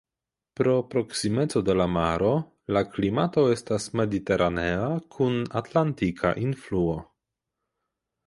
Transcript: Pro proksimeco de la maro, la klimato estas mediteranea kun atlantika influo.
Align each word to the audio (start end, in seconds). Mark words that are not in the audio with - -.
Pro 0.59 0.71
proksimeco 0.93 1.61
de 1.67 1.73
la 1.81 1.85
maro, 1.97 2.29
la 2.77 2.83
klimato 2.95 3.43
estas 3.57 3.85
mediteranea 3.99 4.87
kun 5.17 5.37
atlantika 5.61 6.35
influo. 6.47 6.99